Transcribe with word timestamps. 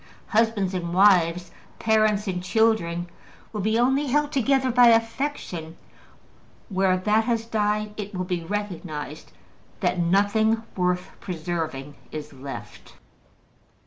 Husbands 0.29 0.73
and 0.73 0.95
wives, 0.95 1.51
parents 1.77 2.25
and 2.27 2.43
children, 2.43 3.07
will 3.53 3.61
be 3.61 3.77
only 3.77 4.07
held 4.07 4.31
together 4.31 4.71
by 4.71 4.87
affection: 4.87 5.77
where 6.69 6.97
that 6.97 7.25
has 7.25 7.45
died, 7.45 7.93
it 7.97 8.15
will 8.15 8.25
be 8.25 8.43
recognized 8.43 9.31
that 9.81 9.99
nothing 9.99 10.63
worth 10.75 11.11
preserving 11.19 11.93
is 12.11 12.33
left. 12.33 12.95